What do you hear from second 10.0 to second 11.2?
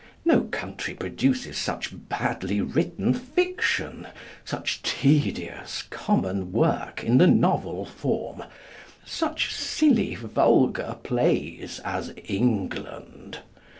vulgar